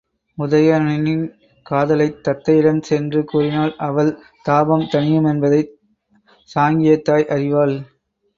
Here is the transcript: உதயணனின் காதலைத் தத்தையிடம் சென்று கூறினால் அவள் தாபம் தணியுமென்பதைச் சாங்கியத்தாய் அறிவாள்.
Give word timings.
உதயணனின் 0.37 1.25
காதலைத் 1.65 2.17
தத்தையிடம் 2.27 2.81
சென்று 2.81 3.25
கூறினால் 3.25 3.75
அவள் 3.79 4.11
தாபம் 4.45 4.87
தணியுமென்பதைச் 4.91 5.71
சாங்கியத்தாய் 6.49 7.29
அறிவாள். 7.29 7.77